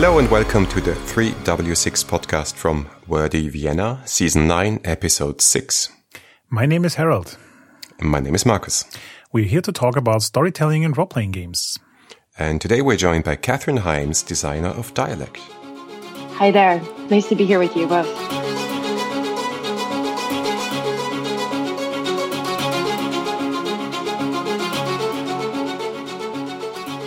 [0.00, 5.90] Hello and welcome to the 3W6 podcast from Wordy Vienna, Season 9, Episode 6.
[6.48, 7.36] My name is Harold.
[7.98, 8.84] And my name is Marcus.
[9.32, 11.80] We're here to talk about storytelling and role playing games.
[12.38, 15.38] And today we're joined by Kathryn Hymes, designer of Dialect.
[16.34, 16.80] Hi there.
[17.10, 18.47] Nice to be here with you both.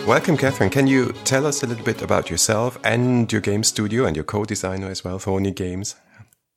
[0.06, 0.72] Welcome, Kathryn.
[0.72, 4.24] Can you tell us a little bit about yourself and your game studio and your
[4.24, 5.94] co designer as well, Thorny Games?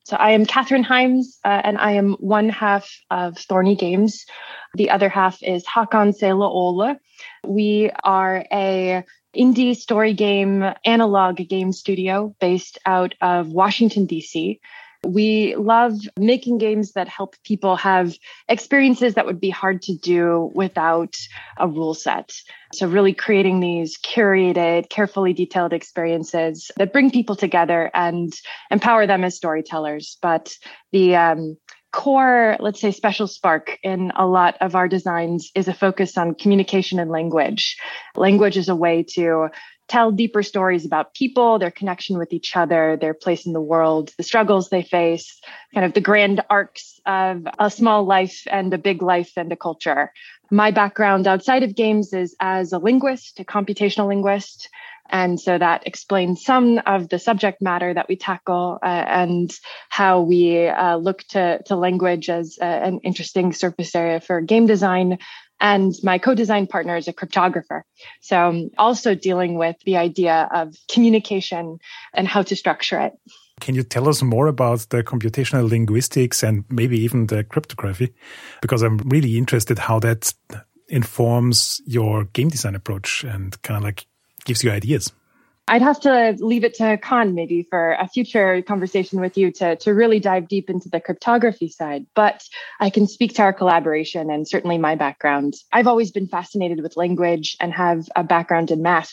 [0.04, 4.26] So, I am Kathryn Hymes, uh, and I am one half of Thorny Games.
[4.74, 6.98] The other half is Hakan Seyalıoğlu.
[7.46, 9.04] We are a
[9.38, 14.60] indie story game analog game studio based out of Washington, D.C.
[15.06, 18.16] We love making games that help people have
[18.50, 21.16] experiences that would be hard to do without
[21.58, 22.34] a rule set.
[22.74, 28.34] So, really creating these curated, carefully detailed experiences that bring people together and
[28.72, 30.18] empower them as storytellers.
[30.22, 30.54] But
[30.92, 31.58] the um,
[31.96, 36.36] core, let's say, special spark in a lot of our designs is a focus on
[36.36, 37.78] communication and language.
[38.18, 39.48] Language is a way to
[39.88, 44.14] tell deeper stories about people, their connection with each other, their place in the world,
[44.18, 45.40] the struggles they face,
[45.74, 49.56] kind of the grand arcs of a small life and a big life and a
[49.56, 50.12] culture.
[50.52, 54.70] My background outside of games is as a linguist, a computational linguist.
[55.08, 59.52] And so that explains some of the subject matter that we tackle uh, and
[59.90, 64.66] how we uh, look to, to language as uh, an interesting surface area for game
[64.66, 65.20] design
[65.60, 67.82] and my co-design partner is a cryptographer.
[68.22, 71.80] So I'm also dealing with the idea of communication
[72.14, 73.14] and how to structure it.
[73.62, 78.14] Can you tell us more about the computational linguistics and maybe even the cryptography?
[78.62, 80.34] Because I'm really interested how that
[80.90, 84.06] informs your game design approach and kind of like
[84.44, 85.12] gives you ideas.
[85.68, 89.76] I'd have to leave it to Hakan maybe for a future conversation with you to,
[89.78, 92.06] to really dive deep into the cryptography side.
[92.14, 92.44] But
[92.80, 95.56] I can speak to our collaboration and certainly my background.
[95.74, 99.12] I've always been fascinated with language and have a background in math.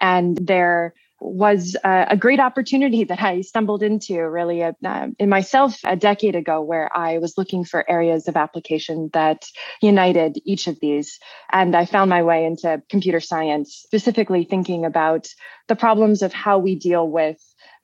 [0.00, 4.72] And there was a, a, great opportunity that I stumbled into really uh,
[5.18, 9.44] in myself a decade ago, where I was looking for areas of application that
[9.82, 11.18] united each of these.
[11.52, 15.28] And I found my way into computer science, specifically thinking about
[15.68, 17.38] the problems of how we deal with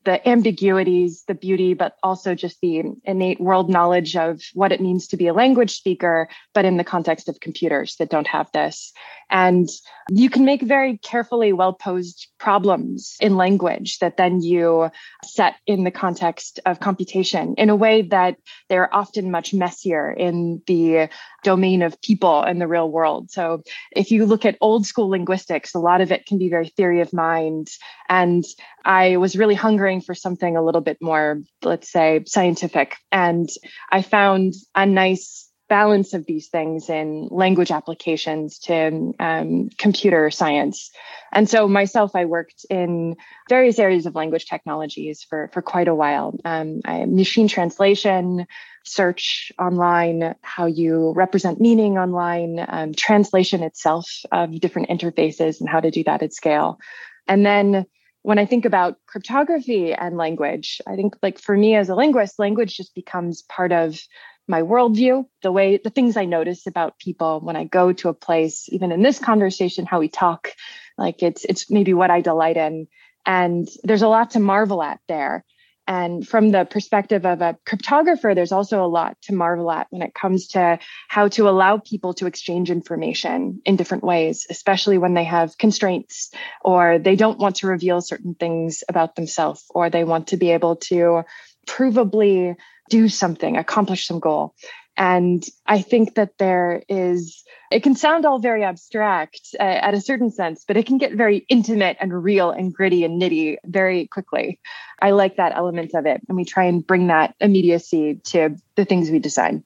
[0.06, 5.08] the ambiguities, the beauty, but also just the innate world knowledge of what it means
[5.08, 8.92] to be a language speaker, but in the context of computers that don't have this.
[9.28, 9.68] And
[10.08, 14.90] you can make very carefully well posed problems in language that then you
[15.24, 18.36] set in the context of computation in a way that
[18.68, 21.08] they're often much messier in the
[21.42, 23.32] domain of people in the real world.
[23.32, 26.68] So if you look at old school linguistics, a lot of it can be very
[26.68, 27.68] theory of mind.
[28.08, 28.44] And
[28.84, 32.96] I was really hungering for something a little bit more, let's say, scientific.
[33.10, 33.48] And
[33.90, 40.90] I found a nice balance of these things in language applications to um, computer science.
[41.32, 43.16] And so myself, I worked in
[43.48, 46.38] various areas of language technologies for, for quite a while.
[46.44, 48.46] Um, machine translation,
[48.84, 55.80] search online, how you represent meaning online, um, translation itself of different interfaces and how
[55.80, 56.78] to do that at scale.
[57.26, 57.86] And then
[58.26, 62.40] when I think about cryptography and language, I think like for me as a linguist,
[62.40, 64.00] language just becomes part of
[64.48, 68.14] my worldview, the way the things I notice about people when I go to a
[68.14, 70.50] place, even in this conversation, how we talk,
[70.98, 72.88] like it's it's maybe what I delight in.
[73.24, 75.44] And there's a lot to marvel at there.
[75.86, 80.02] And from the perspective of a cryptographer, there's also a lot to marvel at when
[80.02, 85.14] it comes to how to allow people to exchange information in different ways, especially when
[85.14, 86.32] they have constraints
[86.62, 90.50] or they don't want to reveal certain things about themselves or they want to be
[90.50, 91.22] able to
[91.68, 92.56] provably
[92.88, 94.54] do something, accomplish some goal.
[94.96, 100.00] And I think that there is, it can sound all very abstract uh, at a
[100.00, 104.06] certain sense, but it can get very intimate and real and gritty and nitty very
[104.06, 104.58] quickly.
[105.00, 106.22] I like that element of it.
[106.28, 109.64] And we try and bring that immediacy to the things we design.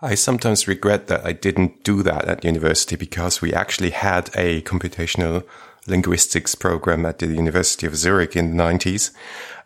[0.00, 4.62] I sometimes regret that I didn't do that at university because we actually had a
[4.62, 5.44] computational
[5.88, 9.10] linguistics program at the University of Zurich in the 90s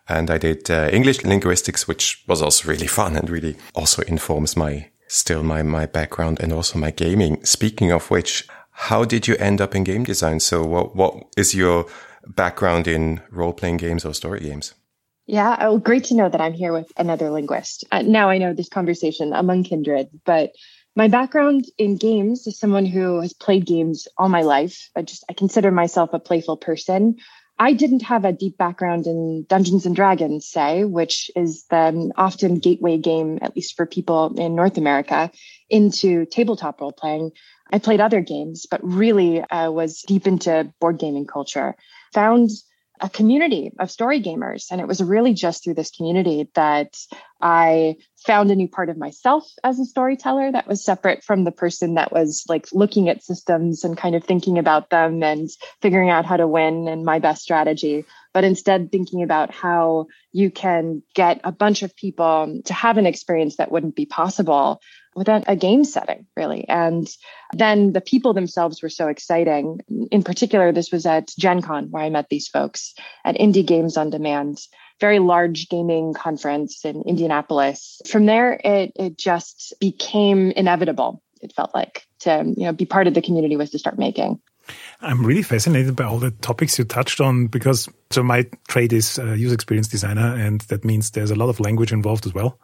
[0.08, 4.56] and I did uh, English linguistics, which was also really fun and really also informs
[4.56, 7.44] my still my my background and also my gaming.
[7.44, 10.40] Speaking of which, how did you end up in game design?
[10.40, 11.86] So what what is your
[12.26, 14.74] background in role playing games or story games?
[15.26, 17.84] Yeah, well, great to know that I'm here with another linguist.
[17.92, 20.52] Uh, now I know this conversation among kindred, but
[20.96, 24.90] my background in games is someone who has played games all my life.
[24.96, 27.16] I just I consider myself a playful person.
[27.58, 32.58] I didn't have a deep background in Dungeons and Dragons, say, which is the often
[32.58, 35.30] gateway game, at least for people in North America,
[35.70, 37.30] into tabletop role playing.
[37.72, 41.76] I played other games, but really uh, was deep into board gaming culture.
[42.12, 42.50] Found
[43.00, 44.66] a community of story gamers.
[44.70, 46.96] And it was really just through this community that
[47.40, 47.96] I
[48.26, 51.94] found a new part of myself as a storyteller that was separate from the person
[51.94, 56.24] that was like looking at systems and kind of thinking about them and figuring out
[56.24, 58.04] how to win and my best strategy.
[58.32, 63.06] But instead, thinking about how you can get a bunch of people to have an
[63.06, 64.80] experience that wouldn't be possible
[65.14, 66.66] without a game setting, really.
[66.68, 67.06] And
[67.52, 69.80] then the people themselves were so exciting.
[70.10, 73.96] In particular, this was at Gen Con where I met these folks at Indie Games
[73.96, 74.58] on Demand,
[75.02, 78.00] very large gaming conference in Indianapolis.
[78.06, 81.20] From there, it, it just became inevitable.
[81.42, 84.40] It felt like to you know be part of the community was to start making.
[85.00, 89.18] I'm really fascinated by all the topics you touched on because so my trade is
[89.18, 92.58] user experience designer, and that means there's a lot of language involved as well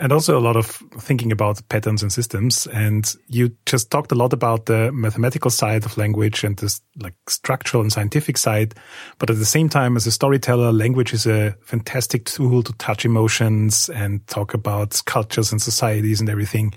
[0.00, 0.66] and also a lot of
[0.98, 2.66] thinking about patterns and systems.
[2.68, 7.14] And you just talked a lot about the mathematical side of language and this like
[7.28, 8.74] structural and scientific side.
[9.18, 13.04] But at the same time, as a storyteller, language is a fantastic tool to touch
[13.04, 16.72] emotions and talk about cultures and societies and everything.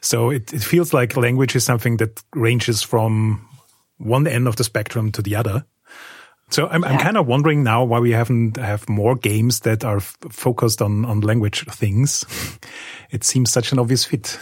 [0.00, 3.48] So it, it feels like language is something that ranges from
[3.98, 5.64] one end of the spectrum to the other.
[6.50, 6.90] So I'm, yeah.
[6.90, 11.04] I'm kind of wondering now why we haven't have more games that are focused on
[11.04, 12.24] on language things.
[13.10, 14.38] it seems such an obvious fit.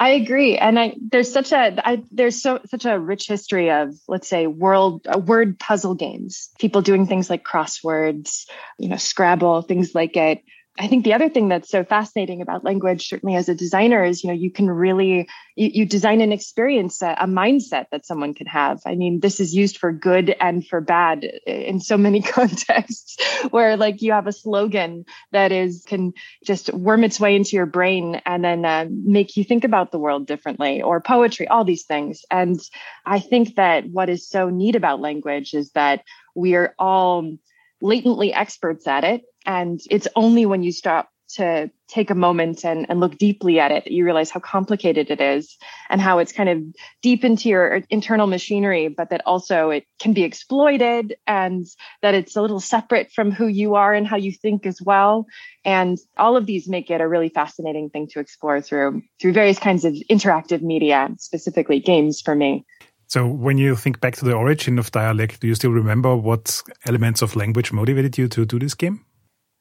[0.00, 3.94] I agree, and I there's such a I, there's so such a rich history of
[4.08, 6.48] let's say world uh, word puzzle games.
[6.58, 8.48] People doing things like crosswords,
[8.78, 10.42] you know, Scrabble, things like it.
[10.80, 14.24] I think the other thing that's so fascinating about language, certainly as a designer, is
[14.24, 18.32] you know you can really you, you design an experience, a, a, mindset that someone
[18.32, 18.80] can have.
[18.86, 23.18] I mean, this is used for good and for bad in so many contexts,
[23.50, 26.14] where like you have a slogan that is can
[26.46, 29.98] just worm its way into your brain and then uh, make you think about the
[29.98, 32.22] world differently, or poetry, all these things.
[32.30, 32.58] And
[33.04, 36.04] I think that what is so neat about language is that
[36.34, 37.36] we are all
[37.82, 42.86] latently experts at it and it's only when you stop to take a moment and,
[42.88, 45.56] and look deeply at it that you realize how complicated it is
[45.88, 46.62] and how it's kind of
[47.02, 51.66] deep into your internal machinery, but that also it can be exploited and
[52.02, 55.26] that it's a little separate from who you are and how you think as well.
[55.64, 59.58] And all of these make it a really fascinating thing to explore through through various
[59.58, 62.64] kinds of interactive media, specifically games for me.
[63.06, 66.62] So when you think back to the origin of dialect, do you still remember what
[66.86, 69.04] elements of language motivated you to do this game?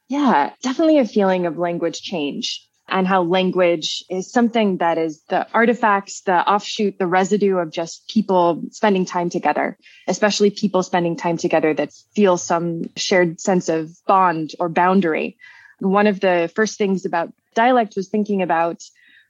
[0.10, 5.48] Yeah, definitely a feeling of language change and how language is something that is the
[5.54, 9.78] artifacts, the offshoot, the residue of just people spending time together,
[10.08, 15.38] especially people spending time together that feel some shared sense of bond or boundary.
[15.78, 18.82] One of the first things about dialect was thinking about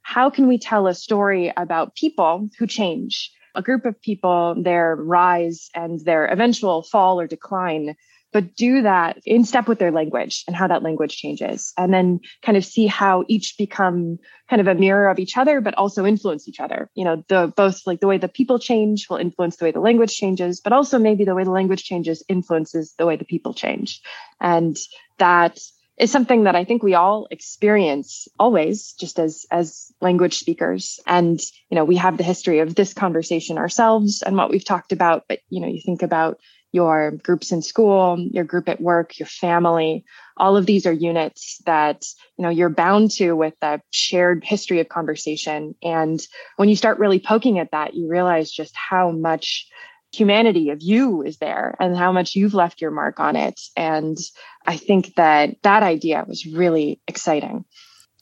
[0.01, 3.31] how can we tell a story about people who change?
[3.53, 7.95] A group of people, their rise and their eventual fall or decline
[8.31, 11.73] but do that in step with their language and how that language changes.
[11.77, 15.61] And then kind of see how each become kind of a mirror of each other
[15.61, 16.89] but also influence each other.
[16.93, 19.79] You know the both like the way the people change will influence the way the
[19.79, 23.53] language changes but also maybe the way the language changes influences the way the people
[23.53, 24.01] change.
[24.39, 24.77] And
[25.17, 25.59] that
[25.97, 30.99] is something that I think we all experience always just as as language speakers.
[31.05, 31.39] And
[31.69, 35.25] you know we have the history of this conversation ourselves and what we've talked about
[35.27, 36.39] but you know you think about
[36.71, 40.05] your groups in school, your group at work, your family.
[40.37, 42.05] All of these are units that,
[42.37, 45.75] you know, you're bound to with a shared history of conversation.
[45.81, 46.19] And
[46.57, 49.67] when you start really poking at that, you realize just how much
[50.11, 53.59] humanity of you is there and how much you've left your mark on it.
[53.75, 54.17] And
[54.65, 57.65] I think that that idea was really exciting.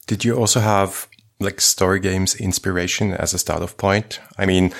[0.06, 1.08] Did you also have
[1.40, 4.20] like story games inspiration as a start of point?
[4.36, 4.72] I mean,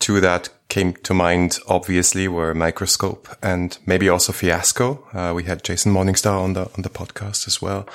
[0.00, 5.06] to that came to mind obviously were Microscope and maybe also Fiasco.
[5.12, 7.86] Uh, we had Jason Morningstar on the on the podcast as well,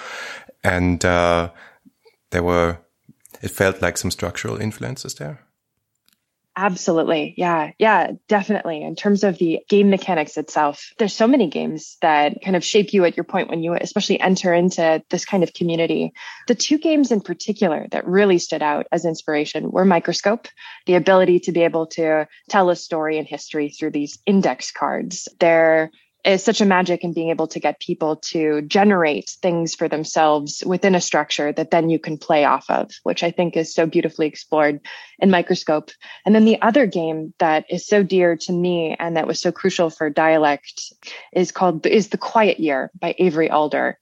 [0.64, 1.50] and uh,
[2.30, 2.78] there were
[3.42, 5.45] it felt like some structural influences there.
[6.58, 7.34] Absolutely.
[7.38, 7.72] Yeah.
[7.80, 8.82] Yeah, definitely.
[8.82, 12.94] In terms of the game mechanics itself, there's so many games that kind of shape
[12.94, 16.14] you at your point when you especially enter into this kind of community.
[16.48, 20.48] The two games in particular that really stood out as inspiration were Microscope,
[20.86, 25.28] the ability to be able to tell a story and history through these index cards.
[25.40, 25.92] They're
[26.26, 30.64] is such a magic in being able to get people to generate things for themselves
[30.66, 33.86] within a structure that then you can play off of, which I think is so
[33.86, 34.80] beautifully explored
[35.20, 35.92] in Microscope.
[36.26, 39.52] And then the other game that is so dear to me and that was so
[39.52, 40.82] crucial for dialect
[41.32, 44.00] is called is The Quiet Year by Avery Alder.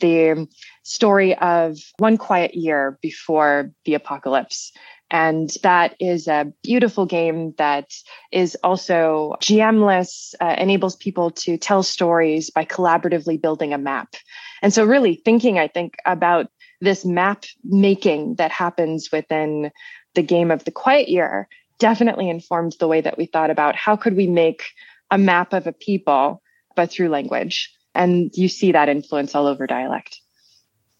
[0.00, 0.46] The
[0.82, 4.72] story of one quiet year before the apocalypse.
[5.10, 7.92] And that is a beautiful game that
[8.32, 14.14] is also GMless, uh, enables people to tell stories by collaboratively building a map.
[14.62, 16.48] And so, really thinking, I think, about
[16.80, 19.70] this map making that happens within
[20.14, 21.48] the game of the Quiet Year
[21.78, 24.64] definitely informed the way that we thought about how could we make
[25.10, 26.42] a map of a people,
[26.74, 27.72] but through language.
[27.94, 30.20] And you see that influence all over dialect.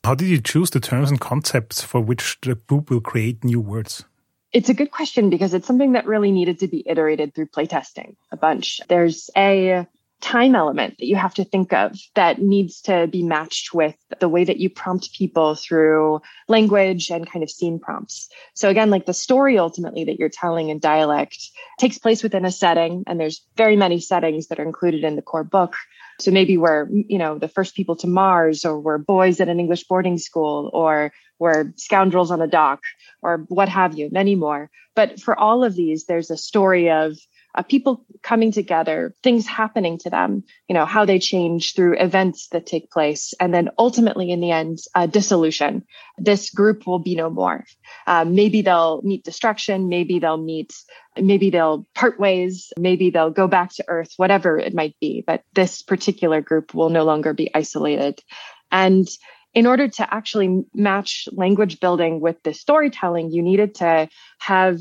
[0.07, 3.59] How did you choose the terms and concepts for which the group will create new
[3.59, 4.05] words?
[4.53, 8.15] It's a good question because it's something that really needed to be iterated through playtesting
[8.31, 8.81] a bunch.
[8.89, 9.85] There's a
[10.21, 14.29] time element that you have to think of that needs to be matched with the
[14.29, 18.29] way that you prompt people through language and kind of scene prompts.
[18.55, 21.37] So again, like the story ultimately that you're telling in dialect
[21.81, 25.23] takes place within a setting and there's very many settings that are included in the
[25.23, 25.75] core book.
[26.21, 29.61] So maybe we're, you know, the first people to Mars, or we're boys at an
[29.61, 32.81] English boarding school, or we're scoundrels on a dock,
[33.23, 34.71] or what have you, many more.
[34.95, 37.19] But for all of these, there's a story of
[37.57, 42.49] uh, people coming together, things happening to them, you know, how they change through events
[42.49, 43.33] that take place.
[43.41, 45.85] And then ultimately in the end, uh, dissolution.
[46.19, 47.65] This group will be no more.
[48.07, 49.89] Uh, maybe they'll meet destruction.
[49.89, 50.75] Maybe they'll meet,
[51.17, 52.73] maybe they'll part ways.
[52.79, 55.25] Maybe they'll go back to earth, whatever it might be.
[55.27, 58.21] But this particular group will no longer be isolated.
[58.71, 59.09] And
[59.55, 64.09] in order to actually match language building with the storytelling, you needed to
[64.39, 64.79] have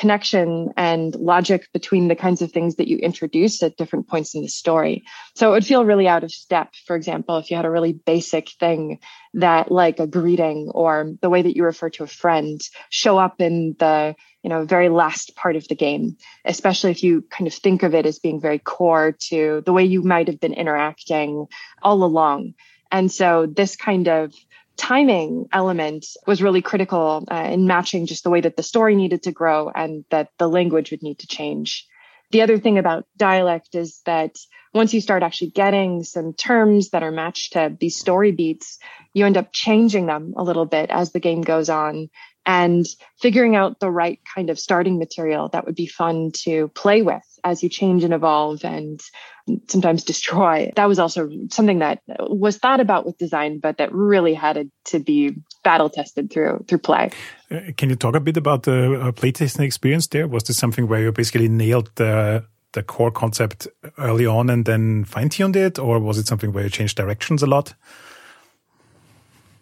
[0.00, 4.40] connection and logic between the kinds of things that you introduce at different points in
[4.40, 5.04] the story.
[5.34, 7.92] So it would feel really out of step, for example, if you had a really
[7.92, 8.98] basic thing
[9.34, 13.42] that like a greeting or the way that you refer to a friend show up
[13.42, 16.16] in the you know very last part of the game
[16.46, 19.84] especially if you kind of think of it as being very core to the way
[19.84, 21.46] you might have been interacting
[21.82, 22.54] all along
[22.90, 24.34] and so this kind of
[24.80, 29.22] timing element was really critical uh, in matching just the way that the story needed
[29.24, 31.86] to grow and that the language would need to change.
[32.30, 34.36] The other thing about dialect is that
[34.72, 38.78] once you start actually getting some terms that are matched to these story beats,
[39.12, 42.08] you end up changing them a little bit as the game goes on
[42.50, 42.84] and
[43.20, 47.22] figuring out the right kind of starting material that would be fun to play with
[47.44, 49.00] as you change and evolve and
[49.68, 50.72] sometimes destroy.
[50.74, 54.98] That was also something that was thought about with design, but that really had to
[54.98, 57.10] be battle tested through through play.
[57.52, 60.26] Uh, can you talk a bit about the uh, playtesting experience there?
[60.26, 65.04] Was this something where you basically nailed the the core concept early on and then
[65.04, 67.74] fine tuned it, or was it something where you changed directions a lot?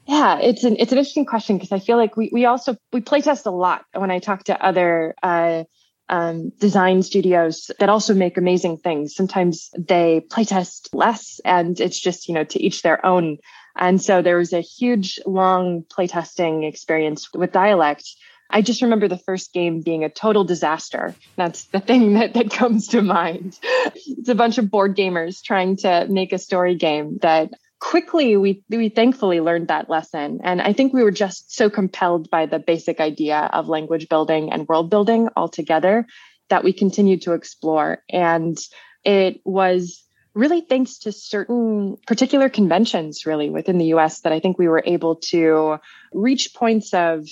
[0.09, 3.03] Yeah, it's an it's an interesting question because I feel like we we also we
[3.03, 5.65] playtest a lot when I talk to other uh,
[6.09, 9.15] um, design studios that also make amazing things.
[9.15, 13.37] Sometimes they playtest less and it's just, you know, to each their own.
[13.77, 18.05] And so there was a huge long playtesting experience with dialect.
[18.51, 21.15] I just remember the first game being a total disaster.
[21.37, 23.59] That's the thing that, that comes to mind.
[23.63, 28.63] It's a bunch of board gamers trying to make a story game that quickly we
[28.69, 30.41] we thankfully learned that lesson.
[30.43, 34.53] And i think we were just so compelled by the basic idea of language building
[34.53, 36.07] and world building altogether
[36.49, 38.03] that we continued to explore.
[38.11, 38.59] And
[39.05, 40.03] it was
[40.35, 44.83] really thanks to certain particular conventions really within the US that I think we were
[44.85, 45.79] able to
[46.13, 47.27] reach points of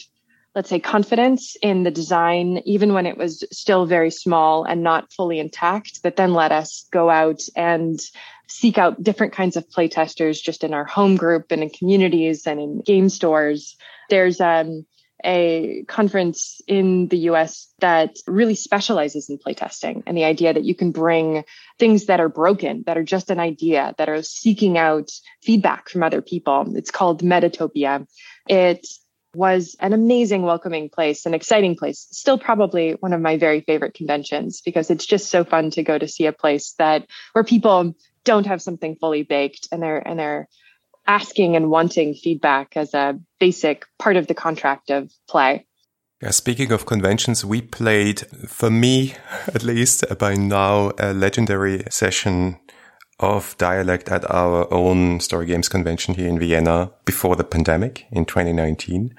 [0.56, 5.12] let's say confidence in the design even when it was still very small and not
[5.12, 8.00] fully intact that then let us go out and
[8.48, 12.58] seek out different kinds of playtesters just in our home group and in communities and
[12.58, 13.76] in game stores.
[14.08, 14.86] There's um,
[15.22, 20.74] a conference in the US that really specializes in playtesting and the idea that you
[20.74, 21.44] can bring
[21.78, 25.10] things that are broken, that are just an idea, that are seeking out
[25.42, 26.74] feedback from other people.
[26.76, 28.06] It's called Metatopia.
[28.48, 28.86] It
[29.36, 32.08] was an amazing welcoming place, an exciting place.
[32.10, 35.98] Still probably one of my very favorite conventions because it's just so fun to go
[35.98, 40.18] to see a place that where people don't have something fully baked and they're and
[40.18, 40.48] they're
[41.06, 45.66] asking and wanting feedback as a basic part of the contract of play.
[46.22, 49.14] Yeah, speaking of conventions, we played, for me
[49.54, 52.58] at least, by now, a legendary session
[53.18, 58.24] of dialect at our own story games convention here in Vienna before the pandemic in
[58.24, 59.14] 2019.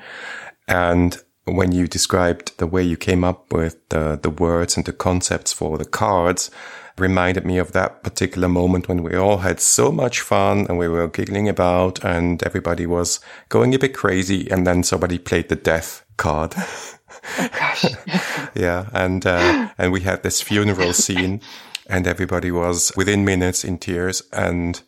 [0.68, 4.94] And when you described the way you came up with the, the words and the
[4.94, 6.52] concepts for the cards,
[6.98, 10.88] reminded me of that particular moment when we all had so much fun and we
[10.88, 15.56] were giggling about and everybody was going a bit crazy and then somebody played the
[15.56, 16.54] death card.
[16.58, 17.86] Oh gosh.
[18.56, 18.88] yeah.
[18.94, 21.42] And, uh, and we had this funeral scene
[21.90, 24.82] and everybody was within minutes in tears and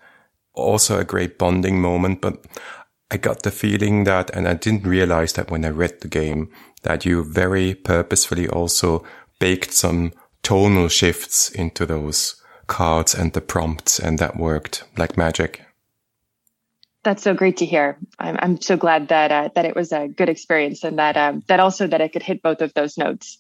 [0.53, 2.21] also a great bonding moment.
[2.21, 2.45] But
[3.11, 6.49] I got the feeling that, and I didn't realize that when I read the game,
[6.83, 9.03] that you very purposefully also
[9.39, 10.13] baked some
[10.43, 15.65] tonal shifts into those cards and the prompts, and that worked like magic.
[17.03, 17.97] That's so great to hear.
[18.19, 21.43] I'm I'm so glad that uh, that it was a good experience, and that um,
[21.47, 23.37] that also that I could hit both of those notes.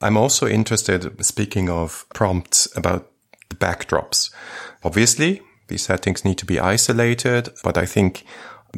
[0.00, 3.10] I'm also interested, speaking of prompts, about
[3.48, 4.30] the backdrops.
[4.82, 8.24] Obviously, these settings need to be isolated, but I think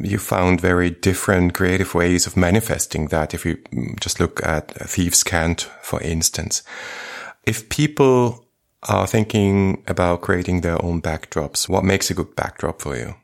[0.01, 3.33] you found very different creative ways of manifesting that.
[3.33, 3.57] If you
[4.01, 6.63] just look at Thieves' Cant, for instance,
[7.45, 8.45] if people
[8.89, 13.15] are thinking about creating their own backdrops, what makes a good backdrop for you?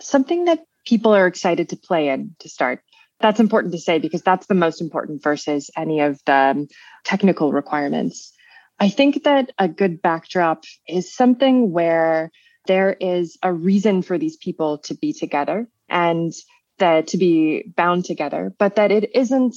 [0.00, 2.82] Something that people are excited to play in to start.
[3.20, 6.68] That's important to say because that's the most important versus any of the um,
[7.04, 8.32] technical requirements.
[8.78, 12.30] I think that a good backdrop is something where
[12.66, 16.32] there is a reason for these people to be together and
[16.78, 19.56] that to be bound together, but that it isn't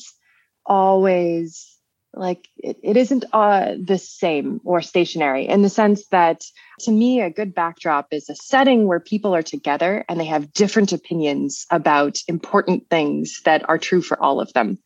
[0.66, 1.71] always
[2.14, 6.44] like it, it isn't uh, the same or stationary in the sense that
[6.80, 10.52] to me a good backdrop is a setting where people are together and they have
[10.54, 14.78] different opinions about important things that are true for all of them.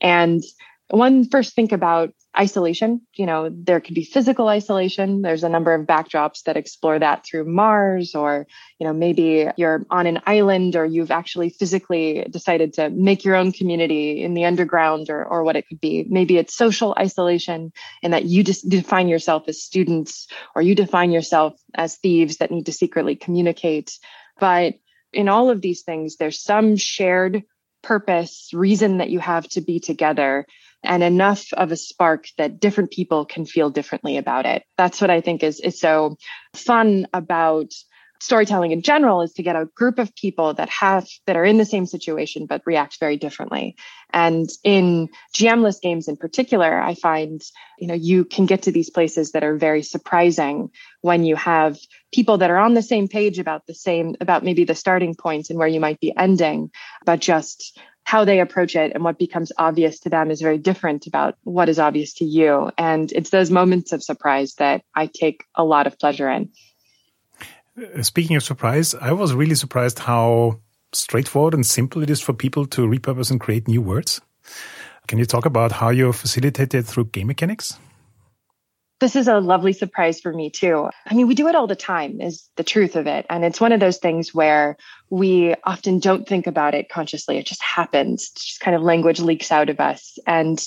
[0.00, 0.42] And
[0.88, 3.00] one first think about isolation.
[3.14, 5.22] You know, there could be physical isolation.
[5.22, 8.46] There's a number of backdrops that explore that through Mars, or,
[8.78, 13.34] you know, maybe you're on an island or you've actually physically decided to make your
[13.36, 16.06] own community in the underground or, or what it could be.
[16.08, 21.12] Maybe it's social isolation in that you just define yourself as students or you define
[21.12, 23.98] yourself as thieves that need to secretly communicate.
[24.38, 24.74] But
[25.12, 27.42] in all of these things, there's some shared
[27.82, 30.44] purpose, reason that you have to be together
[30.86, 34.64] and enough of a spark that different people can feel differently about it.
[34.76, 36.16] That's what I think is, is so
[36.54, 37.72] fun about
[38.20, 41.58] storytelling in general is to get a group of people that have that are in
[41.58, 43.76] the same situation but react very differently
[44.10, 47.42] and in gmless games in particular i find
[47.78, 50.70] you know you can get to these places that are very surprising
[51.02, 51.76] when you have
[52.12, 55.50] people that are on the same page about the same about maybe the starting point
[55.50, 56.70] and where you might be ending
[57.04, 61.08] but just how they approach it and what becomes obvious to them is very different
[61.08, 62.70] about what is obvious to you.
[62.78, 66.50] And it's those moments of surprise that I take a lot of pleasure in.
[67.76, 70.60] Uh, speaking of surprise, I was really surprised how
[70.92, 74.20] straightforward and simple it is for people to repurpose and create new words.
[75.08, 77.76] Can you talk about how you facilitate it through game mechanics?
[78.98, 80.88] This is a lovely surprise for me too.
[81.06, 83.26] I mean, we do it all the time is the truth of it.
[83.28, 84.78] And it's one of those things where
[85.10, 87.36] we often don't think about it consciously.
[87.36, 88.30] It just happens.
[88.32, 90.18] It's just kind of language leaks out of us.
[90.26, 90.58] And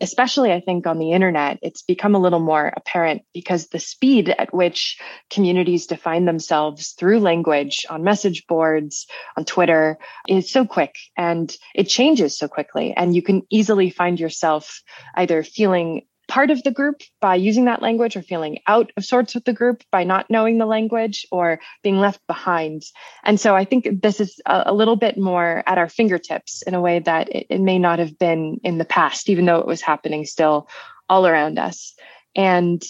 [0.00, 4.30] especially I think on the internet, it's become a little more apparent because the speed
[4.30, 10.96] at which communities define themselves through language on message boards, on Twitter is so quick
[11.18, 12.94] and it changes so quickly.
[12.96, 14.80] And you can easily find yourself
[15.14, 19.34] either feeling part of the group by using that language or feeling out of sorts
[19.34, 22.82] with the group by not knowing the language or being left behind.
[23.22, 26.74] And so I think this is a, a little bit more at our fingertips in
[26.74, 29.66] a way that it, it may not have been in the past, even though it
[29.66, 30.68] was happening still
[31.08, 31.94] all around us.
[32.34, 32.82] And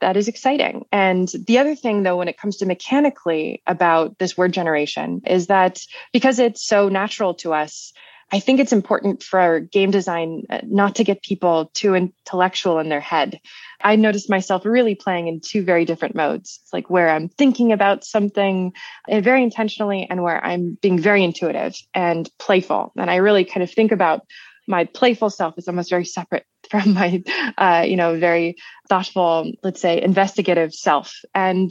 [0.00, 0.84] that is exciting.
[0.90, 5.46] And the other thing, though, when it comes to mechanically about this word generation, is
[5.46, 5.80] that
[6.12, 7.92] because it's so natural to us,
[8.32, 12.88] I think it's important for game design uh, not to get people too intellectual in
[12.88, 13.38] their head.
[13.82, 16.60] I noticed myself really playing in two very different modes.
[16.62, 18.72] It's like where I'm thinking about something
[19.10, 22.92] uh, very intentionally and where I'm being very intuitive and playful.
[22.96, 24.22] And I really kind of think about
[24.66, 27.22] my playful self as almost very separate from my,
[27.58, 28.56] uh, you know, very
[28.88, 31.18] thoughtful, let's say, investigative self.
[31.34, 31.70] And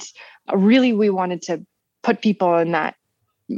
[0.54, 1.66] really, we wanted to
[2.04, 2.96] put people in that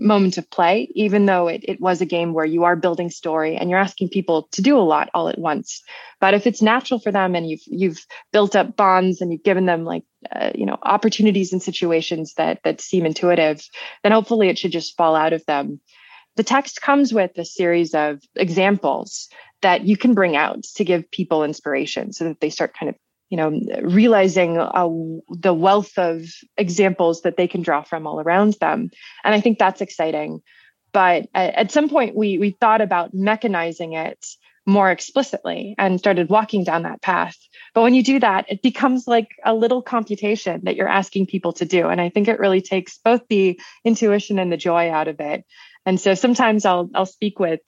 [0.02, 3.56] moment of play, even though it, it was a game where you are building story
[3.56, 5.82] and you're asking people to do a lot all at once.
[6.20, 9.66] But if it's natural for them and you've you've built up bonds and you've given
[9.66, 13.62] them like uh, you know opportunities and situations that that seem intuitive,
[14.04, 15.80] then hopefully it should just fall out of them.
[16.36, 19.30] The text comes with a series of examples
[19.62, 22.96] that you can bring out to give people inspiration so that they start kind of
[23.34, 23.50] you know,
[23.82, 24.88] realizing uh,
[25.28, 26.24] the wealth of
[26.56, 28.92] examples that they can draw from all around them.
[29.24, 30.44] And I think that's exciting.
[30.92, 34.24] But at, at some point, we we thought about mechanizing it
[34.68, 37.36] more explicitly and started walking down that path.
[37.74, 41.54] But when you do that, it becomes like a little computation that you're asking people
[41.54, 41.88] to do.
[41.88, 45.44] And I think it really takes both the intuition and the joy out of it.
[45.88, 47.62] And so sometimes I'll I'll speak with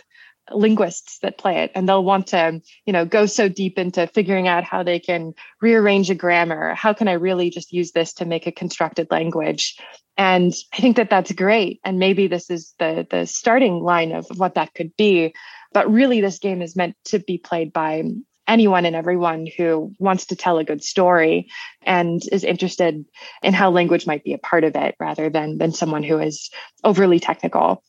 [0.51, 4.47] linguists that play it and they'll want to you know go so deep into figuring
[4.47, 6.73] out how they can rearrange a grammar.
[6.75, 9.77] How can i really just use this to make a constructed language?
[10.17, 14.25] And i think that that's great and maybe this is the the starting line of
[14.35, 15.33] what that could be.
[15.73, 18.03] But really this game is meant to be played by
[18.47, 21.49] anyone and everyone who wants to tell a good story
[21.81, 23.03] and is interested
[23.41, 26.49] in how language might be a part of it rather than than someone who is
[26.83, 27.83] overly technical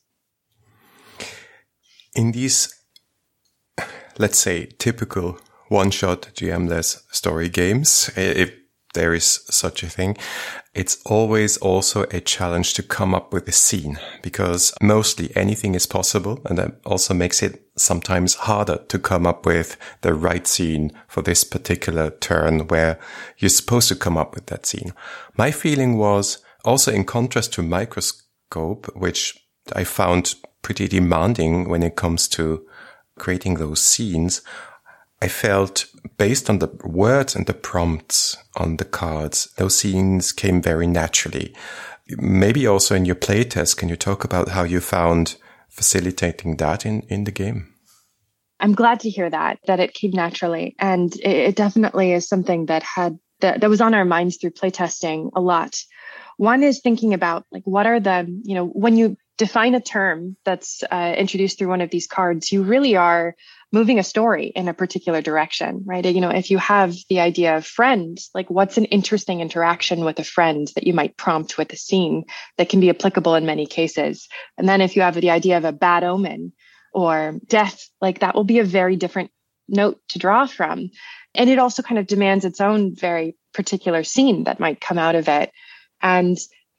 [2.16, 2.74] in these,
[4.18, 8.52] let's say, typical one-shot GMless story games, if
[8.94, 10.16] there is such a thing,
[10.74, 15.86] it's always also a challenge to come up with a scene because mostly anything is
[15.86, 16.40] possible.
[16.46, 21.22] And that also makes it sometimes harder to come up with the right scene for
[21.22, 22.98] this particular turn where
[23.36, 24.94] you're supposed to come up with that scene.
[25.36, 29.38] My feeling was also in contrast to microscope, which
[29.74, 32.66] I found pretty demanding when it comes to
[33.16, 34.42] creating those scenes.
[35.22, 35.86] I felt
[36.18, 41.54] based on the words and the prompts on the cards, those scenes came very naturally.
[42.08, 45.36] Maybe also in your playtest, can you talk about how you found
[45.68, 47.72] facilitating that in, in the game?
[48.58, 50.74] I'm glad to hear that, that it came naturally.
[50.80, 54.50] And it, it definitely is something that had, that, that was on our minds through
[54.50, 55.76] playtesting a lot.
[56.38, 60.36] One is thinking about like, what are the, you know, when you define a term
[60.44, 63.36] that's uh, introduced through one of these cards, you really are
[63.72, 66.04] moving a story in a particular direction, right?
[66.04, 70.18] You know, if you have the idea of friend, like what's an interesting interaction with
[70.18, 72.24] a friend that you might prompt with a scene
[72.56, 74.28] that can be applicable in many cases.
[74.56, 76.52] And then if you have the idea of a bad omen
[76.92, 79.30] or death, like that will be a very different
[79.68, 80.90] note to draw from.
[81.34, 85.16] And it also kind of demands its own very particular scene that might come out
[85.16, 85.50] of it.
[86.00, 86.38] And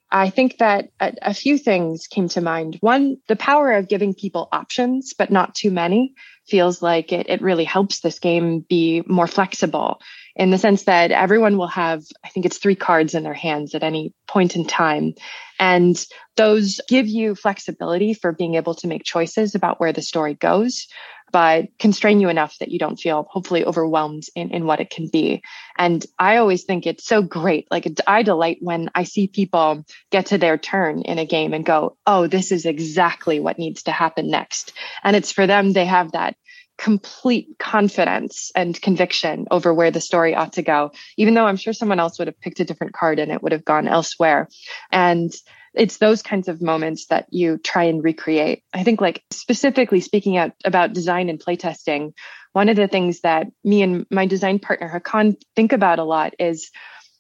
[0.10, 2.78] I think that a, a, few things came to mind.
[2.80, 6.14] One, the power of giving people options, but not too many,
[6.48, 10.00] feels like it, it really helps this game be more flexible
[10.38, 13.74] in the sense that everyone will have, I think it's three cards in their hands
[13.74, 15.16] at any point in time.
[15.60, 15.98] And
[16.36, 20.88] those give you flexibility for being able to make choices about where the story goes
[21.32, 25.08] but constrain you enough that you don't feel hopefully overwhelmed in, in what it can
[25.12, 25.42] be.
[25.78, 27.68] And I always think it's so great.
[27.70, 31.66] Like I delight when I see people get to their turn in a game and
[31.66, 34.74] go, Oh, this is exactly what needs to happen next.
[35.04, 36.36] And it's for them, they have that
[36.78, 41.74] complete confidence and conviction over where the story ought to go, even though I'm sure
[41.74, 44.48] someone else would have picked a different card and it would have gone elsewhere.
[44.92, 45.34] And
[45.78, 48.64] it's those kinds of moments that you try and recreate.
[48.74, 52.14] I think, like specifically speaking out about design and playtesting,
[52.54, 56.34] one of the things that me and my design partner Hakan think about a lot
[56.40, 56.72] is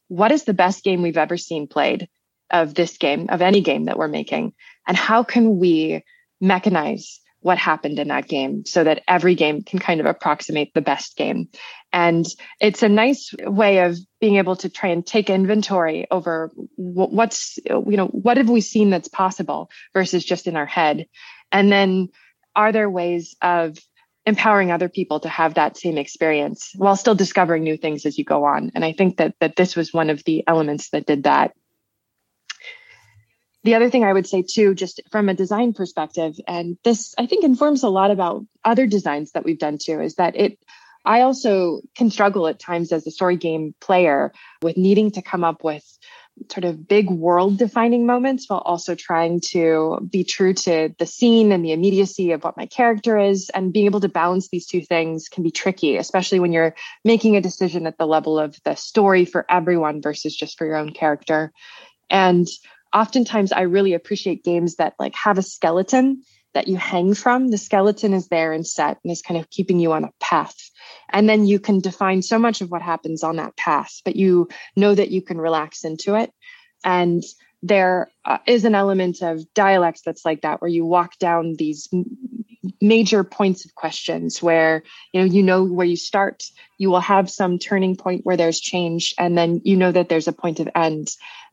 [0.07, 2.07] what is the best game we've ever seen played
[2.49, 4.53] of this game, of any game that we're making,
[4.87, 6.03] and how can we
[6.41, 10.81] mechanize what happened in that game so that every game can kind of approximate the
[10.81, 11.47] best game.
[11.93, 12.25] And
[12.59, 17.95] it's a nice way of being able to try and take inventory over what's, you
[17.95, 21.05] know, what have we seen that's possible versus just in our head?
[21.49, 22.09] And then
[22.53, 23.77] are there ways of
[24.25, 28.25] empowering other people to have that same experience while still discovering new things as you
[28.25, 28.71] go on?
[28.75, 31.53] And I think that that this was one of the elements that did that
[33.67, 37.25] the other thing I would say too, just from a design perspective, and this I
[37.25, 40.57] think informs a lot about other designs that we've done too, is that it
[41.03, 45.43] I also can struggle at times as a story game player with needing to come
[45.43, 45.83] up with
[46.49, 51.51] sort of big world defining moments while also trying to be true to the scene
[51.51, 53.49] and the immediacy of what my character is.
[53.49, 57.35] And being able to balance these two things can be tricky especially when you're making
[57.35, 60.93] a decision at the level of the story for everyone versus just for your own
[60.93, 61.51] character.
[62.09, 62.47] And
[62.93, 66.23] oftentimes I really appreciate games that like have a skeleton
[66.53, 67.49] that you hang from.
[67.49, 70.55] The skeleton is there and set and is kind of keeping you on a path.
[71.09, 74.47] And then you can define so much of what happens on that path, but you
[74.75, 76.31] know that you can relax into it.
[76.83, 77.23] And
[77.63, 81.89] there uh, is an element of dialects that's like that, where you walk down these
[82.81, 86.43] major points of questions where you know you know where you start
[86.77, 90.27] you will have some turning point where there's change and then you know that there's
[90.27, 91.07] a point of end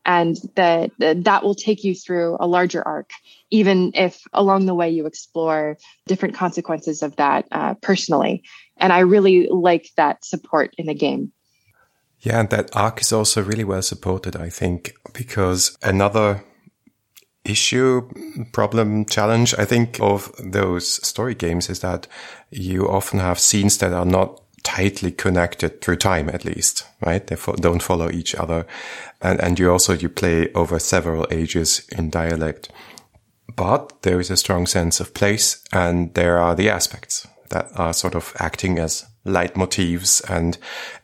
[0.05, 3.11] and that that will take you through a larger arc
[3.51, 8.43] even if along the way you explore different consequences of that uh, personally.
[8.77, 11.31] And i really like that support in the game.
[12.19, 16.43] Yeah and that arc is also really well supported i think because another
[17.45, 18.09] issue,
[18.51, 22.07] problem, challenge, I think, of those story games is that
[22.49, 27.25] you often have scenes that are not tightly connected through time, at least, right?
[27.25, 28.65] They fo- don't follow each other.
[29.21, 32.69] And, and you also, you play over several ages in dialect.
[33.55, 37.93] But there is a strong sense of place and there are the aspects that are
[37.93, 40.57] sort of acting as leitmotifs and,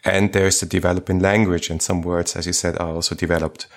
[0.03, 3.67] and there's the developing language and some words, as you said, are also developed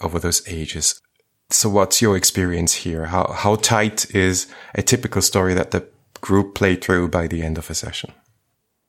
[0.00, 1.00] over those ages.
[1.48, 3.06] So what's your experience here?
[3.06, 5.86] How, how tight is a typical story that the
[6.20, 8.12] group play through by the end of a session?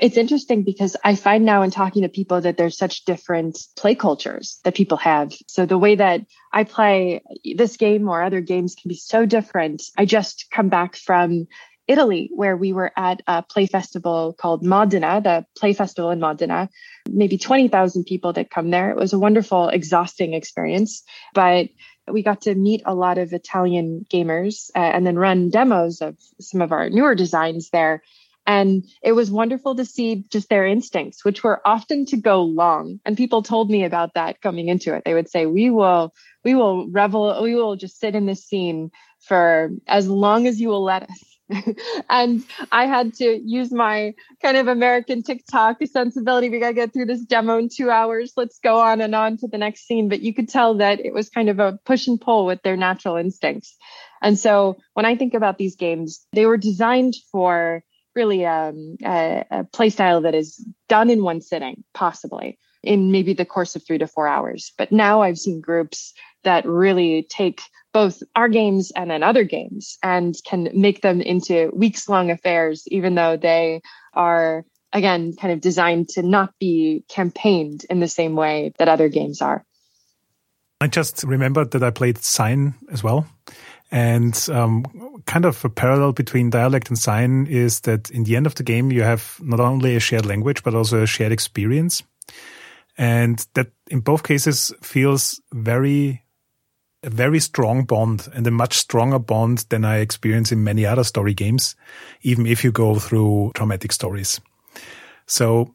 [0.01, 3.93] It's interesting because I find now in talking to people that there's such different play
[3.93, 5.31] cultures that people have.
[5.47, 7.21] So the way that I play
[7.55, 9.83] this game or other games can be so different.
[9.95, 11.45] I just come back from
[11.87, 16.69] Italy, where we were at a play festival called Modena, the play festival in Modena,
[17.07, 18.89] maybe 20,000 people that come there.
[18.89, 21.03] It was a wonderful, exhausting experience,
[21.35, 21.67] but
[22.07, 26.17] we got to meet a lot of Italian gamers uh, and then run demos of
[26.39, 28.01] some of our newer designs there.
[28.45, 32.99] And it was wonderful to see just their instincts, which were often to go long.
[33.05, 35.03] And people told me about that coming into it.
[35.05, 38.91] They would say, we will, we will revel, we will just sit in this scene
[39.19, 41.31] for as long as you will let us.
[42.09, 46.49] and I had to use my kind of American TikTok sensibility.
[46.49, 48.33] We got to get through this demo in two hours.
[48.37, 50.09] Let's go on and on to the next scene.
[50.09, 52.77] But you could tell that it was kind of a push and pull with their
[52.77, 53.75] natural instincts.
[54.21, 57.83] And so when I think about these games, they were designed for
[58.15, 63.33] really um, a, a play style that is done in one sitting, possibly in maybe
[63.33, 64.73] the course of three to four hours.
[64.77, 67.61] But now I've seen groups that really take
[67.93, 72.83] both our games and then other games and can make them into weeks long affairs,
[72.87, 73.81] even though they
[74.13, 79.09] are, again, kind of designed to not be campaigned in the same way that other
[79.09, 79.63] games are.
[80.79, 83.27] I just remembered that I played Sign as well.
[83.91, 84.85] And um,
[85.25, 88.63] kind of a parallel between dialect and sign is that in the end of the
[88.63, 92.01] game, you have not only a shared language, but also a shared experience.
[92.97, 96.23] And that in both cases feels very
[97.03, 101.03] a very strong bond and a much stronger bond than I experience in many other
[101.03, 101.75] story games,
[102.21, 104.39] even if you go through traumatic stories.
[105.25, 105.73] So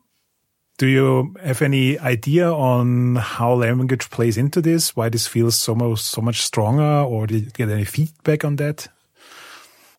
[0.78, 4.94] do you have any idea on how language plays into this?
[4.94, 8.56] Why this feels so much, so much stronger or did you get any feedback on
[8.56, 8.88] that?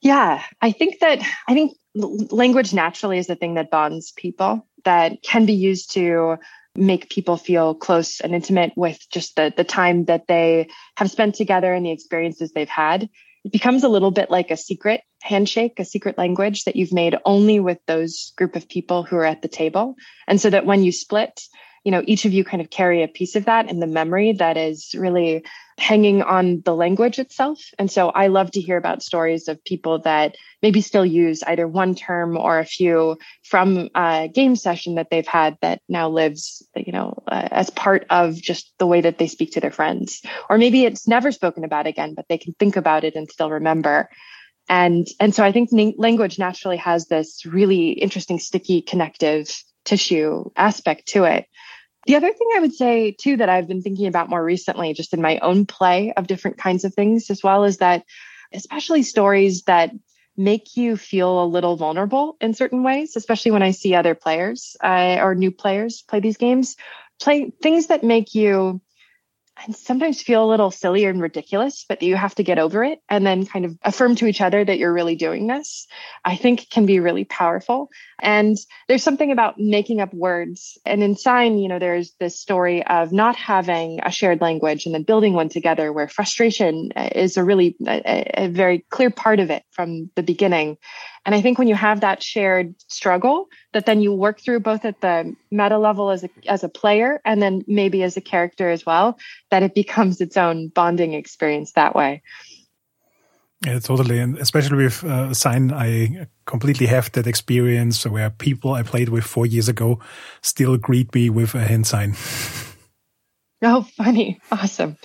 [0.01, 5.23] Yeah, I think that, I think language naturally is the thing that bonds people that
[5.23, 6.37] can be used to
[6.75, 11.33] make people feel close and intimate with just the the time that they have spent
[11.33, 13.09] together and the experiences they've had
[13.43, 17.15] it becomes a little bit like a secret handshake a secret language that you've made
[17.25, 19.95] only with those group of people who are at the table
[20.27, 21.41] and so that when you split
[21.84, 24.34] you know each of you kind of carry a piece of that in the memory
[24.34, 25.43] that is really
[25.77, 27.62] hanging on the language itself.
[27.77, 31.67] And so I love to hear about stories of people that maybe still use either
[31.67, 36.67] one term or a few from a game session that they've had that now lives,
[36.75, 40.21] you know, uh, as part of just the way that they speak to their friends.
[40.49, 43.51] Or maybe it's never spoken about again, but they can think about it and still
[43.51, 44.10] remember.
[44.69, 49.49] And, and so I think language naturally has this really interesting, sticky, connective
[49.86, 51.45] tissue aspect to it.
[52.06, 55.13] The other thing I would say too that I've been thinking about more recently, just
[55.13, 58.03] in my own play of different kinds of things as well, is that
[58.53, 59.91] especially stories that
[60.38, 64.77] make you feel a little vulnerable in certain ways, especially when I see other players
[64.84, 66.77] uh, or new players play these games,
[67.19, 68.80] play things that make you
[69.65, 73.00] and sometimes feel a little silly and ridiculous, but you have to get over it
[73.10, 75.88] and then kind of affirm to each other that you're really doing this,
[76.24, 77.89] I think can be really powerful.
[78.20, 80.78] And there's something about making up words.
[80.86, 84.93] And in sign, you know, there's this story of not having a shared language and
[84.93, 89.50] then building one together where frustration is a really a, a very clear part of
[89.50, 90.78] it from the beginning.
[91.28, 94.86] And I think when you have that shared struggle, that then you work through both
[94.86, 98.70] at the meta level as a, as a player and then maybe as a character
[98.70, 99.17] as well,
[99.51, 102.21] that it becomes its own bonding experience that way.
[103.65, 104.19] Yeah, totally.
[104.19, 109.23] And especially with uh, Sign, I completely have that experience where people I played with
[109.23, 109.99] four years ago
[110.41, 112.15] still greet me with a hand sign.
[113.63, 114.39] Oh, funny.
[114.51, 114.97] Awesome.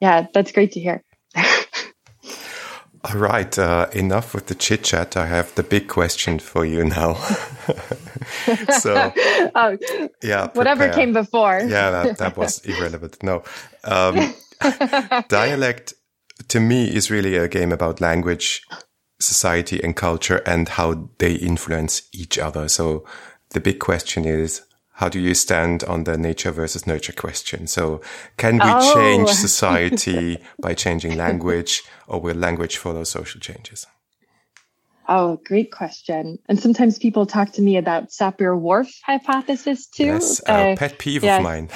[0.00, 1.02] Yeah, that's great to hear.
[3.04, 5.14] All right, uh, enough with the chit chat.
[5.14, 7.14] I have the big question for you now.
[8.80, 9.12] so,
[9.54, 9.76] oh,
[10.22, 11.60] yeah, whatever came before.
[11.60, 13.22] yeah, that, that was irrelevant.
[13.22, 13.42] No,
[13.84, 14.34] um,
[15.28, 15.92] dialect
[16.48, 18.62] to me is really a game about language,
[19.20, 22.68] society, and culture, and how they influence each other.
[22.68, 23.04] So,
[23.50, 24.62] the big question is,
[24.94, 27.66] how do you stand on the nature versus nurture question?
[27.66, 28.00] So
[28.36, 28.94] can we Oh.
[28.94, 33.86] change society by changing language or will language follow social changes?
[35.06, 36.38] Oh, great question.
[36.48, 40.06] And sometimes people talk to me about Sapir-Whorf hypothesis too.
[40.06, 41.38] Yes, a Uh, pet peeve yes.
[41.38, 41.68] of mine.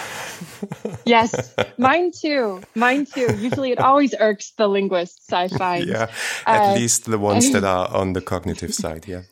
[1.04, 2.62] yes, mine too.
[2.74, 3.36] Mine too.
[3.36, 5.86] Usually it always irks the linguists, I find.
[5.88, 6.08] Yeah,
[6.46, 9.06] at Uh, least the ones that are on the cognitive side.
[9.06, 9.22] Yeah.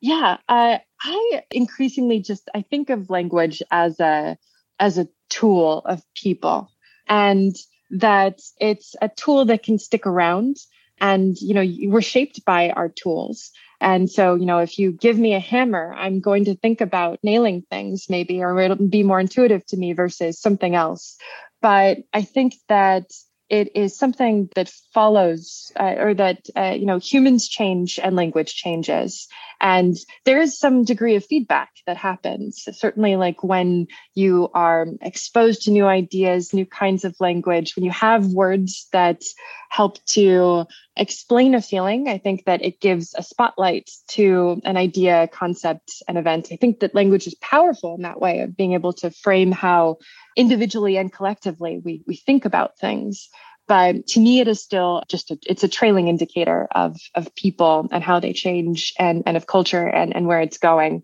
[0.00, 4.36] Yeah, uh, I increasingly just I think of language as a
[4.78, 6.70] as a tool of people,
[7.08, 7.54] and
[7.90, 10.56] that it's a tool that can stick around.
[11.00, 13.50] And you know, we're shaped by our tools.
[13.80, 17.18] And so, you know, if you give me a hammer, I'm going to think about
[17.24, 21.16] nailing things, maybe, or it'll be more intuitive to me versus something else.
[21.60, 23.10] But I think that
[23.52, 28.54] it is something that follows, uh, or that uh, you know, humans change and language
[28.54, 29.28] changes.
[29.60, 32.64] And there is some degree of feedback that happens.
[32.72, 37.90] Certainly, like when you are exposed to new ideas, new kinds of language, when you
[37.90, 39.22] have words that
[39.70, 45.28] help to explain a feeling, I think that it gives a spotlight to an idea,
[45.28, 46.48] concept, an event.
[46.52, 49.96] I think that language is powerful in that way of being able to frame how
[50.36, 53.28] individually and collectively we, we think about things
[53.68, 57.88] but to me it is still just a, it's a trailing indicator of of people
[57.92, 61.02] and how they change and and of culture and and where it's going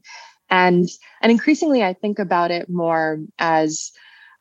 [0.51, 0.89] and
[1.21, 3.93] and increasingly i think about it more as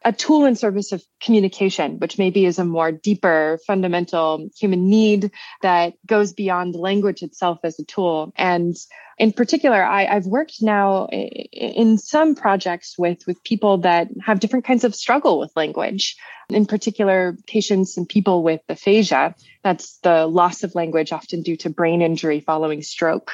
[0.06, 5.32] a tool in service of communication which maybe is a more deeper fundamental human need
[5.62, 8.32] that goes beyond language itself as a tool.
[8.36, 8.76] And
[9.18, 14.66] in particular I, i've worked now in some projects with with people that have different
[14.66, 16.16] kinds of struggle with language.
[16.50, 19.36] In particular patients and people with aphasia.
[19.64, 23.34] That's the loss of language often due to brain injury following stroke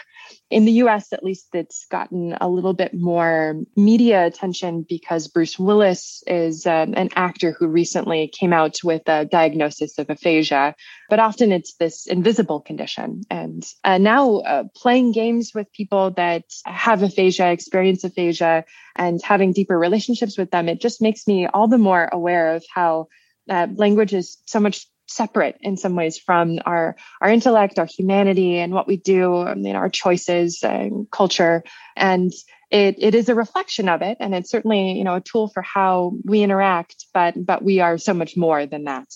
[0.53, 5.57] in the US, at least, it's gotten a little bit more media attention because Bruce
[5.57, 10.75] Willis is um, an actor who recently came out with a diagnosis of aphasia.
[11.09, 13.23] But often it's this invisible condition.
[13.31, 18.63] And uh, now uh, playing games with people that have aphasia, experience aphasia,
[18.95, 22.63] and having deeper relationships with them, it just makes me all the more aware of
[22.71, 23.07] how
[23.49, 28.57] uh, language is so much separate in some ways from our our intellect, our humanity,
[28.57, 31.63] and what we do, mean, our choices and culture.
[31.95, 32.31] And
[32.71, 35.61] it, it is a reflection of it, and it's certainly you know a tool for
[35.61, 37.05] how we interact.
[37.13, 39.07] But but we are so much more than that.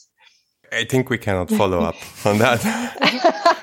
[0.71, 2.60] I think we cannot follow up on that.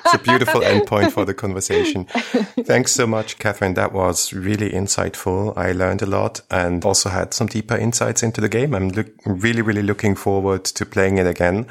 [0.05, 2.05] it's a beautiful endpoint for the conversation.
[2.05, 3.75] Thanks so much, Kathryn.
[3.75, 5.55] That was really insightful.
[5.57, 8.73] I learned a lot and also had some deeper insights into the game.
[8.73, 11.67] I'm look, really, really looking forward to playing it again.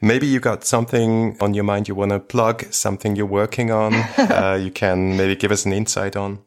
[0.00, 3.94] Maybe you got something on your mind you want to plug, something you're working on.
[4.18, 6.38] uh, you can maybe give us an insight on.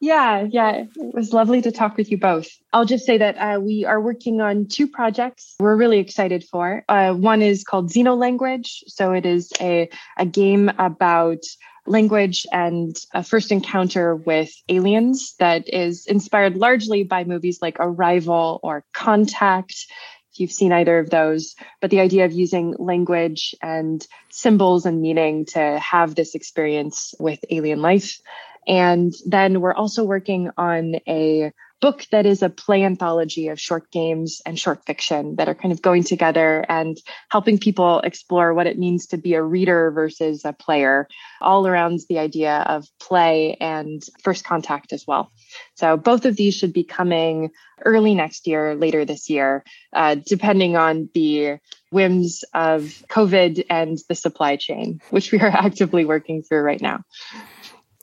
[0.00, 0.84] Yeah, yeah.
[0.94, 2.48] It was lovely to talk with you both.
[2.72, 6.84] I'll just say that uh, we are working on two projects we're really excited for.
[6.88, 8.82] Uh, one is called Xenolanguage.
[8.88, 11.38] So it is a, a game about
[11.86, 18.60] language and a first encounter with aliens that is inspired largely by movies like Arrival
[18.62, 19.86] or Contact.
[20.32, 25.00] If you've seen either of those, but the idea of using language and symbols and
[25.00, 28.20] meaning to have this experience with alien life.
[28.66, 33.90] And then we're also working on a book that is a play anthology of short
[33.90, 36.96] games and short fiction that are kind of going together and
[37.30, 41.06] helping people explore what it means to be a reader versus a player,
[41.40, 45.30] all around the idea of play and first contact as well.
[45.74, 47.50] So both of these should be coming
[47.84, 51.58] early next year, later this year, uh, depending on the
[51.90, 57.04] whims of COVID and the supply chain, which we are actively working through right now.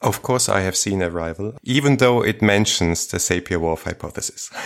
[0.03, 4.49] Of course, I have seen Arrival, even though it mentions the Sapir-Whorf hypothesis.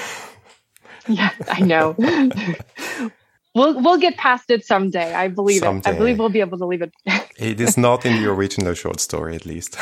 [1.09, 1.95] Yeah, I know.
[3.55, 5.13] we'll we'll get past it someday.
[5.13, 5.65] I believe it.
[5.65, 5.91] Someday.
[5.91, 6.91] I believe we'll be able to leave it.
[7.39, 9.77] It is not in the original short story, at least.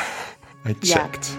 [0.64, 0.94] I Yeah.
[0.94, 1.34] checked.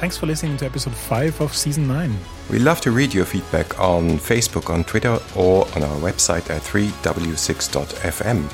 [0.00, 2.16] Thanks for listening to episode 5 of season 9.
[2.48, 6.62] We love to read your feedback on Facebook, on Twitter, or on our website at
[6.62, 8.48] 3w6.fm.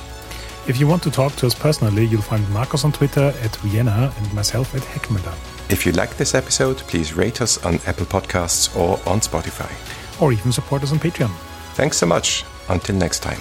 [0.69, 4.13] If you want to talk to us personally, you'll find Marcos on Twitter at Vienna
[4.17, 5.33] and myself at Heckmüller.
[5.71, 9.71] If you like this episode, please rate us on Apple Podcasts or on Spotify.
[10.21, 11.31] Or even support us on Patreon.
[11.75, 12.45] Thanks so much.
[12.69, 13.39] Until next time.